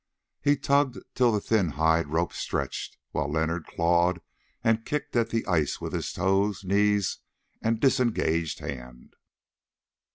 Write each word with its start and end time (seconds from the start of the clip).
He 0.41 0.55
tugged 0.57 0.97
till 1.13 1.31
the 1.31 1.39
thin 1.39 1.69
hide 1.77 2.07
rope 2.07 2.33
stretched, 2.33 2.97
while 3.11 3.31
Leonard 3.31 3.67
clawed 3.67 4.19
and 4.63 4.83
kicked 4.83 5.15
at 5.15 5.29
the 5.29 5.45
ice 5.45 5.79
with 5.79 5.93
his 5.93 6.11
toes, 6.11 6.63
knees, 6.63 7.19
and 7.61 7.79
disengaged 7.79 8.61
hand. 8.61 9.15